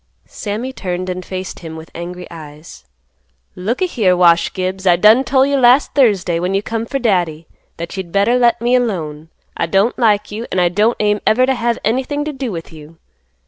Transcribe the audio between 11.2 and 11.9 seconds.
ever have